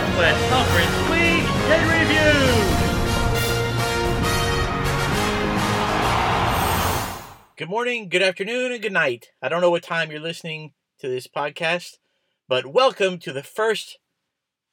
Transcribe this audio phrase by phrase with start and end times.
[0.00, 2.32] Southwest Conference Week in Review.
[7.58, 9.26] Good morning, good afternoon, and good night.
[9.42, 11.98] I don't know what time you're listening to this podcast,
[12.48, 13.98] but welcome to the first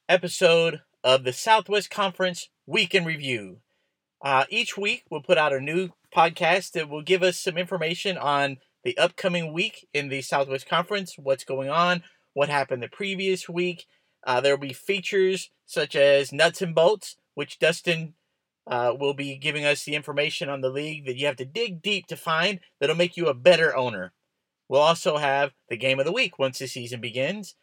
[0.08, 3.58] episode of the Southwest Conference Week in Review.
[4.24, 8.16] Uh, each week, we'll put out a new podcast that will give us some information
[8.16, 12.02] on the upcoming week in the Southwest Conference, what's going on,
[12.32, 13.84] what happened the previous week.
[14.28, 18.12] Uh, there will be features such as nuts and bolts, which Dustin
[18.66, 21.80] uh, will be giving us the information on the league that you have to dig
[21.80, 24.12] deep to find that'll make you a better owner.
[24.68, 27.54] We'll also have the game of the week once the season begins.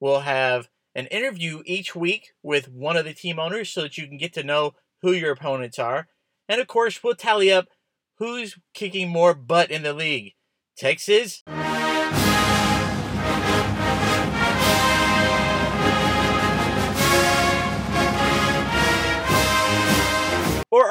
[0.00, 4.06] We'll have an interview each week with one of the team owners so that you
[4.06, 6.08] can get to know who your opponents are.
[6.48, 7.68] And of course, we'll tally up
[8.16, 10.32] who's kicking more butt in the league.
[10.74, 11.42] Texas?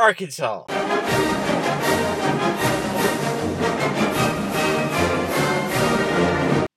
[0.03, 0.65] Arkansas?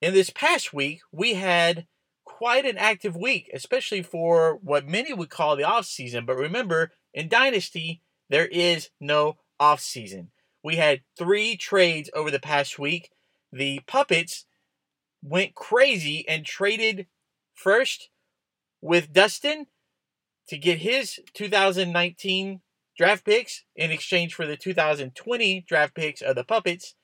[0.01, 1.89] In this past week, we had
[2.25, 6.25] quite an active week, especially for what many would call the off season.
[6.25, 10.31] But remember, in Dynasty, there is no off season.
[10.63, 13.11] We had three trades over the past week.
[13.53, 14.47] The Puppets
[15.21, 17.09] went crazy and traded
[17.55, 18.09] first
[18.81, 19.67] with Dustin
[20.47, 22.61] to get his 2019
[22.97, 26.95] draft picks in exchange for the 2020 draft picks of the Puppets.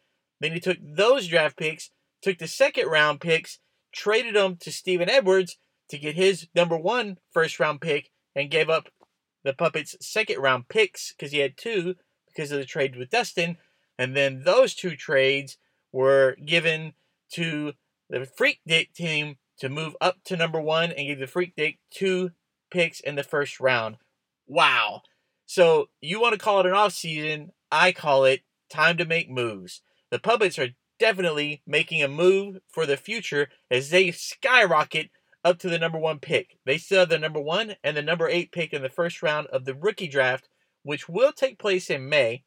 [0.40, 1.90] Then he took those draft picks,
[2.22, 3.58] took the second round picks,
[3.92, 5.58] traded them to Steven Edwards
[5.90, 8.88] to get his number one first round pick, and gave up
[9.44, 11.96] the Puppets' second round picks because he had two
[12.26, 13.58] because of the trade with Dustin.
[13.98, 15.58] And then those two trades
[15.92, 16.94] were given
[17.34, 17.74] to
[18.08, 21.78] the Freak Dick team to move up to number one and give the Freak Dick
[21.90, 22.30] two
[22.70, 23.96] picks in the first round.
[24.46, 25.02] Wow.
[25.52, 27.52] So you want to call it an off season?
[27.70, 28.40] I call it
[28.70, 29.82] time to make moves.
[30.10, 35.10] The Puppets are definitely making a move for the future as they skyrocket
[35.44, 36.56] up to the number one pick.
[36.64, 39.46] They still have the number one and the number eight pick in the first round
[39.48, 40.48] of the rookie draft,
[40.84, 42.44] which will take place in May.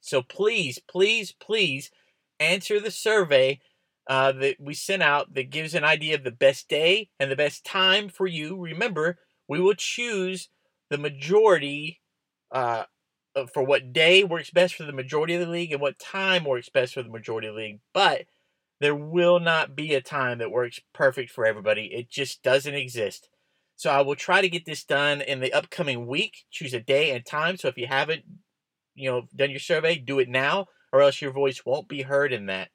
[0.00, 1.90] So please, please, please
[2.38, 3.58] answer the survey
[4.08, 7.34] uh, that we sent out that gives an idea of the best day and the
[7.34, 8.56] best time for you.
[8.56, 10.48] Remember, we will choose
[10.90, 11.98] the majority
[12.54, 12.84] uh,
[13.52, 16.68] for what day works best for the majority of the league and what time works
[16.68, 17.80] best for the majority of the league.
[17.92, 18.26] But
[18.80, 21.86] there will not be a time that works perfect for everybody.
[21.92, 23.28] It just doesn't exist.
[23.76, 26.44] So I will try to get this done in the upcoming week.
[26.50, 27.56] Choose a day and time.
[27.56, 28.22] So if you haven't,
[28.94, 32.32] you know, done your survey, do it now, or else your voice won't be heard
[32.32, 32.68] in that.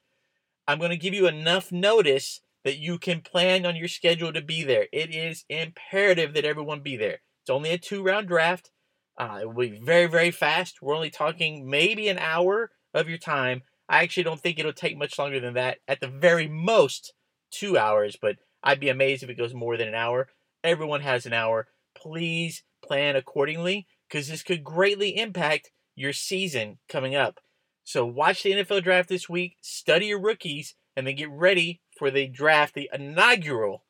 [0.67, 4.41] I'm going to give you enough notice that you can plan on your schedule to
[4.41, 4.87] be there.
[4.91, 7.21] It is imperative that everyone be there.
[7.43, 8.69] It's only a two round draft.
[9.19, 10.81] Uh, it will be very, very fast.
[10.81, 13.63] We're only talking maybe an hour of your time.
[13.89, 15.79] I actually don't think it'll take much longer than that.
[15.87, 17.13] At the very most,
[17.51, 20.29] two hours, but I'd be amazed if it goes more than an hour.
[20.63, 21.67] Everyone has an hour.
[21.95, 27.39] Please plan accordingly because this could greatly impact your season coming up.
[27.83, 32.11] So watch the NFL draft this week, study your rookies, and then get ready for
[32.11, 33.83] the draft, the inaugural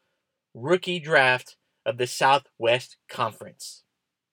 [0.53, 3.83] rookie draft of the Southwest Conference.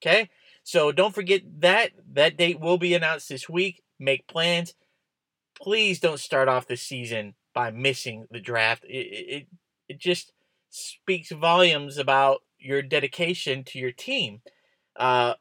[0.01, 0.31] Okay?
[0.67, 1.93] So don't forget that.
[2.15, 3.85] That date will be announced this week.
[4.01, 4.75] Make plans.
[5.63, 8.83] Please don't start off the season by missing the draft.
[8.83, 9.47] It, it,
[9.89, 10.33] it just
[10.69, 14.41] speaks volumes about your dedication to your team.
[14.97, 15.35] Uh,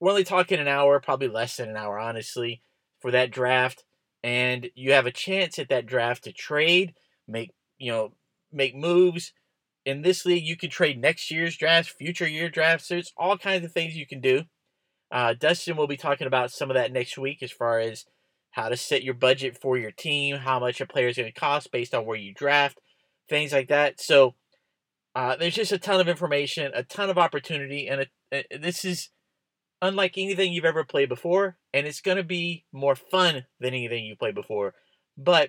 [0.00, 2.60] we're only talking an hour, probably less than an hour, honestly,
[2.98, 3.84] for that draft.
[4.24, 6.94] And you have a chance at that draft to trade,
[7.28, 8.12] make you know,
[8.52, 9.32] make moves.
[9.88, 12.88] In this league, you can trade next year's drafts, future year drafts.
[12.88, 14.42] There's all kinds of things you can do.
[15.10, 18.04] Uh, Dustin will be talking about some of that next week as far as
[18.50, 21.40] how to set your budget for your team, how much a player is going to
[21.40, 22.78] cost based on where you draft,
[23.30, 23.98] things like that.
[23.98, 24.34] So
[25.14, 28.84] uh, there's just a ton of information, a ton of opportunity, and a, a, this
[28.84, 29.08] is
[29.80, 34.04] unlike anything you've ever played before, and it's going to be more fun than anything
[34.04, 34.74] you've played before.
[35.16, 35.48] But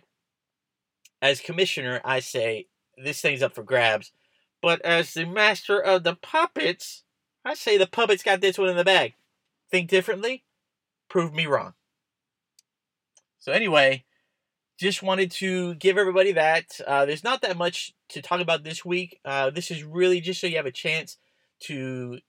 [1.21, 2.67] as commissioner, I say
[3.03, 4.13] this thing's up for grabs.
[4.61, 7.03] But as the master of the puppets,
[7.45, 9.13] I say the puppets got this one in the bag
[9.69, 10.43] think differently,
[11.09, 11.73] prove me wrong.
[13.39, 14.03] So, anyway,
[14.79, 16.79] just wanted to give everybody that.
[16.85, 19.19] Uh, there's not that much to talk about this week.
[19.23, 21.17] Uh, this is really just so you have a chance
[21.61, 22.19] to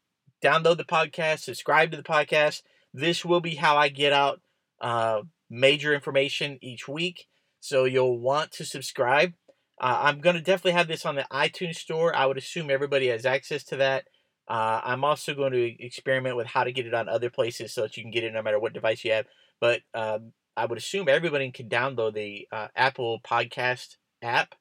[0.43, 2.63] download the podcast, subscribe to the podcast.
[2.93, 4.41] This will be how I get out
[4.81, 7.27] uh, major information each week.
[7.61, 9.33] So, you'll want to subscribe.
[9.81, 12.15] Uh, I'm going to definitely have this on the iTunes store.
[12.15, 14.05] I would assume everybody has access to that.
[14.47, 17.83] Uh, I'm also going to experiment with how to get it on other places so
[17.83, 19.27] that you can get it no matter what device you have.
[19.61, 24.55] But um, I would assume everybody can download the uh, Apple Podcast app,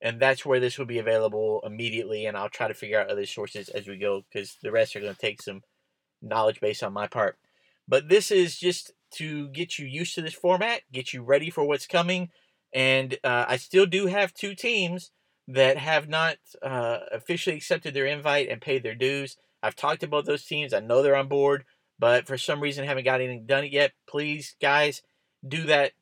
[0.00, 2.26] and that's where this will be available immediately.
[2.26, 5.00] And I'll try to figure out other sources as we go because the rest are
[5.00, 5.62] going to take some
[6.20, 7.36] knowledge base on my part.
[7.86, 11.64] But this is just to get you used to this format, get you ready for
[11.64, 12.30] what's coming.
[12.74, 15.12] And uh, I still do have two teams
[15.46, 19.36] that have not uh, officially accepted their invite and paid their dues.
[19.62, 20.74] I've talked about those teams.
[20.74, 21.64] I know they're on board,
[21.98, 23.92] but for some reason haven't got anything done yet.
[24.08, 25.02] Please, guys,
[25.46, 25.92] do that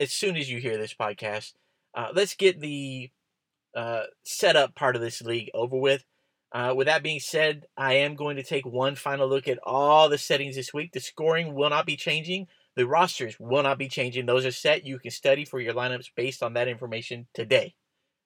[0.00, 1.52] as soon as you hear this podcast.
[1.94, 3.10] Uh, let's get the
[3.76, 6.04] uh, setup part of this league over with.
[6.52, 10.08] Uh, with that being said, I am going to take one final look at all
[10.08, 10.92] the settings this week.
[10.92, 12.46] The scoring will not be changing.
[12.76, 14.26] The rosters will not be changing.
[14.26, 14.86] Those are set.
[14.86, 17.74] You can study for your lineups based on that information today.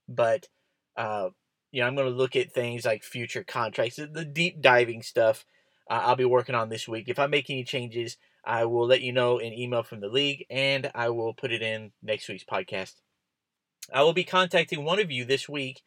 [0.08, 0.48] But,
[0.96, 1.30] uh,
[1.72, 5.44] you know, I'm going to look at things like future contracts, the deep diving stuff
[5.88, 7.08] uh, I'll be working on this week.
[7.08, 10.44] If I make any changes, I will let you know in email from the league
[10.50, 12.94] and I will put it in next week's podcast.
[13.92, 15.82] I will be contacting one of you this week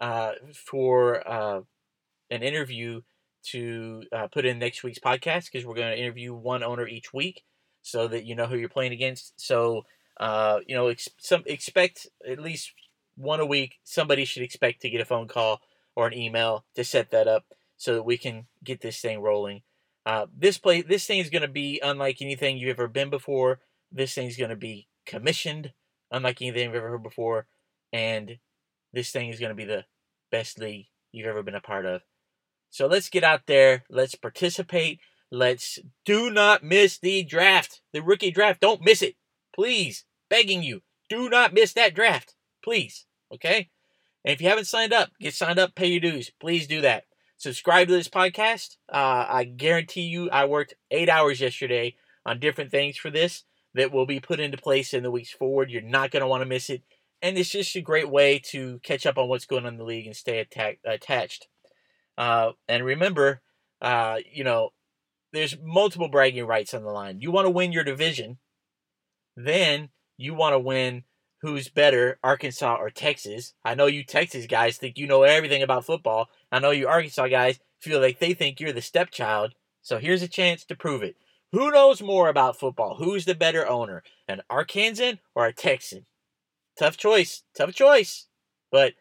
[0.00, 1.60] uh, for uh,
[2.30, 3.02] an interview
[3.50, 7.12] to uh, put in next week's podcast because we're going to interview one owner each
[7.12, 7.42] week
[7.86, 9.32] so that you know who you're playing against.
[9.36, 9.86] So,
[10.18, 12.72] uh, you know, ex- some expect at least
[13.14, 13.76] one a week.
[13.84, 15.60] Somebody should expect to get a phone call
[15.94, 17.44] or an email to set that up
[17.76, 19.62] so that we can get this thing rolling.
[20.04, 23.60] Uh, this play, this thing is going to be unlike anything you've ever been before.
[23.92, 25.72] This thing's going to be commissioned,
[26.10, 27.46] unlike anything you've ever heard before,
[27.92, 28.38] and
[28.92, 29.84] this thing is going to be the
[30.32, 32.02] best league you've ever been a part of.
[32.70, 33.84] So let's get out there.
[33.88, 34.98] Let's participate.
[35.30, 38.60] Let's do not miss the draft, the rookie draft.
[38.60, 39.16] Don't miss it.
[39.54, 42.34] Please, begging you, do not miss that draft.
[42.62, 43.06] Please.
[43.32, 43.70] Okay?
[44.24, 46.30] And if you haven't signed up, get signed up, pay your dues.
[46.40, 47.04] Please do that.
[47.38, 48.76] Subscribe to this podcast.
[48.92, 53.44] Uh, I guarantee you, I worked eight hours yesterday on different things for this
[53.74, 55.70] that will be put into place in the weeks forward.
[55.70, 56.82] You're not going to want to miss it.
[57.22, 59.84] And it's just a great way to catch up on what's going on in the
[59.84, 60.46] league and stay
[60.84, 61.48] attached.
[62.16, 63.42] Uh, and remember,
[63.82, 64.70] uh, you know,
[65.32, 67.20] there's multiple bragging rights on the line.
[67.20, 68.38] You want to win your division,
[69.36, 71.04] then you want to win
[71.42, 73.54] who's better, Arkansas or Texas.
[73.64, 76.28] I know you Texas guys think you know everything about football.
[76.50, 79.54] I know you Arkansas guys feel like they think you're the stepchild.
[79.82, 81.16] So here's a chance to prove it.
[81.52, 82.96] Who knows more about football?
[82.96, 86.06] Who's the better owner, an Arkansan or a Texan?
[86.78, 87.44] Tough choice.
[87.56, 88.26] Tough choice.
[88.72, 88.94] But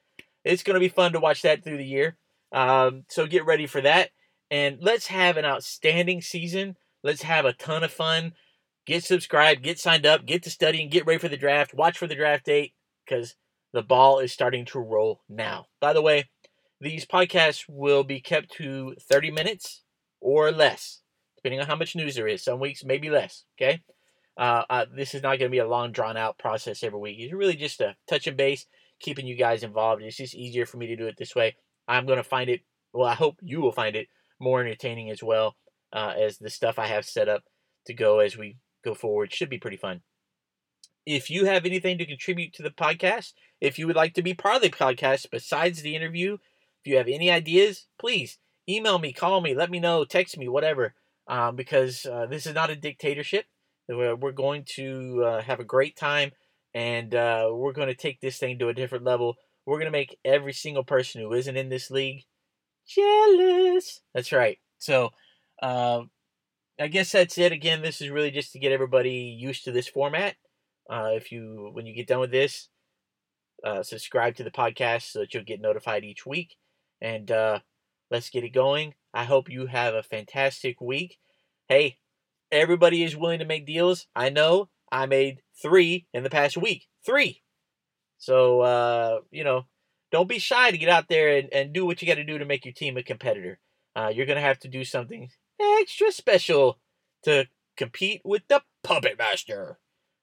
[0.44, 2.18] it's going to be fun to watch that through the year.
[2.52, 4.12] Um, so get ready for that.
[4.52, 6.78] And let's have an outstanding season.
[7.04, 8.34] Let's have a ton of fun.
[8.86, 11.74] Get subscribed, get signed up, get to studying, get ready for the draft.
[11.74, 12.74] Watch for the draft date
[13.06, 13.36] because
[13.74, 15.66] the ball is starting to roll now.
[15.82, 16.30] By the way,
[16.80, 19.84] these podcasts will be kept to 30 minutes
[20.22, 21.02] or less,
[21.36, 22.44] depending on how much news there is.
[22.44, 23.46] Some weeks, maybe less.
[23.58, 23.82] Okay.
[24.38, 27.18] Uh, uh, this is not going to be a long, drawn out process every week.
[27.20, 28.66] It's really just a touch and base,
[29.00, 30.02] keeping you guys involved.
[30.02, 31.56] It's just easier for me to do it this way.
[31.88, 32.62] I'm going to find it,
[32.94, 34.08] well, I hope you will find it
[34.40, 35.56] more entertaining as well
[35.94, 37.44] uh, as the stuff I have set up
[37.88, 39.34] to go as we go forward.
[39.34, 40.02] Should be pretty fun.
[41.06, 44.34] If you have anything to contribute to the podcast, if you would like to be
[44.34, 49.14] part of the podcast besides the interview, if you have any ideas, please email me,
[49.14, 50.96] call me, let me know, text me, whatever.
[51.28, 53.46] Um, because uh, this is not a dictatorship.
[53.88, 56.32] We're going to uh, have a great time
[56.74, 59.36] and uh, we're going to take this thing to a different level.
[59.66, 62.26] We're going to make every single person who isn't in this league
[62.88, 64.02] jealous.
[64.14, 64.58] That's right.
[64.78, 65.12] So,
[65.62, 66.10] um,
[66.80, 67.52] I guess that's it.
[67.52, 70.36] Again, this is really just to get everybody used to this format.
[70.90, 72.70] Uh, if you, when you get done with this,
[73.64, 76.56] uh, subscribe to the podcast so that you'll get notified each week.
[77.02, 77.60] And uh,
[78.12, 78.94] let's get it going.
[79.14, 81.18] I hope you have a fantastic week.
[81.68, 81.98] Hey,
[82.52, 84.08] everybody is willing to make deals.
[84.16, 86.88] I know I made three in the past week.
[87.06, 87.42] Three.
[88.18, 89.66] So, uh, you know,
[90.16, 92.38] don't be shy to get out there and, and do what you got to do
[92.38, 93.60] to make your team a competitor.
[93.98, 95.30] Uh, you're going to have to do something
[95.82, 96.80] extra special
[97.24, 97.46] to
[97.76, 99.78] compete with the puppet master.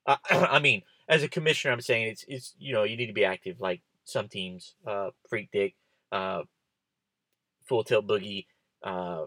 [0.07, 0.81] Uh, I mean,
[1.11, 3.83] as a commissioner, I'm saying it's it's you know you need to be active like
[4.05, 5.75] some teams, uh, Freak Dick,
[6.11, 6.45] uh,
[7.67, 8.47] Full Tilt Boogie,
[8.83, 9.27] uh,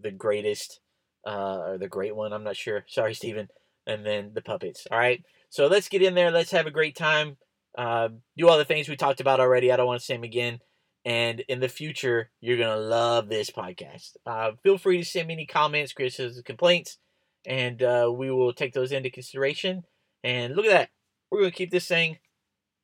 [0.00, 0.78] the greatest,
[1.26, 2.32] uh, or the great one.
[2.32, 2.84] I'm not sure.
[2.86, 3.48] Sorry, Steven.
[3.88, 4.86] And then the puppets.
[4.88, 5.24] All right.
[5.50, 6.30] So let's get in there.
[6.30, 7.38] Let's have a great time.
[7.76, 9.70] Uh, do all the things we talked about already.
[9.70, 10.60] I don't want to say them again.
[11.04, 14.16] And in the future, you're going to love this podcast.
[14.24, 16.98] Uh, feel free to send me any comments, criticisms, complaints,
[17.46, 19.84] and uh, we will take those into consideration.
[20.24, 20.88] And look at that.
[21.30, 22.18] We're going to keep this thing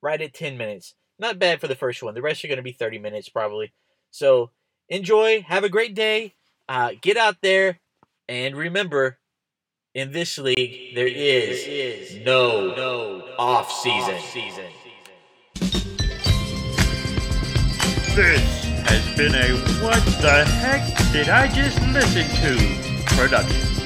[0.03, 0.95] right at 10 minutes.
[1.19, 2.15] Not bad for the first one.
[2.15, 3.73] The rest are going to be 30 minutes probably.
[4.11, 4.51] So
[4.89, 5.43] enjoy.
[5.49, 6.35] Have a great day.
[6.69, 7.81] Uh, get out there
[8.29, 9.19] and remember,
[9.95, 14.71] in this league there is no no off season.
[18.15, 23.82] This has been a What the Heck Did I Just Listen To production.